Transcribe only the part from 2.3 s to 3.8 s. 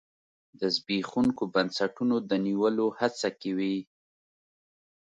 نیولو هڅه کې وي.